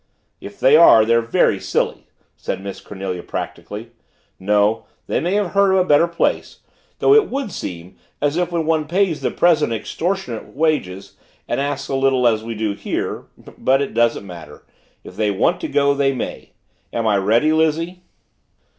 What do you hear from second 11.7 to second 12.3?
as little